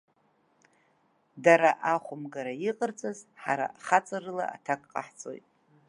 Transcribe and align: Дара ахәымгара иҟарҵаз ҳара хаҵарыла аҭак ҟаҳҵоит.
Дара 1.43 1.69
ахәымгара 1.93 2.53
иҟарҵаз 2.69 3.19
ҳара 3.41 3.65
хаҵарыла 3.85 4.45
аҭак 4.55 4.81
ҟаҳҵоит. 4.91 5.45